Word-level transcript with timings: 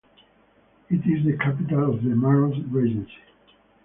It 0.89 1.05
is 1.05 1.23
the 1.25 1.37
capital 1.37 1.93
of 1.93 2.01
the 2.03 2.15
Maros 2.15 2.57
Regency. 2.71 3.19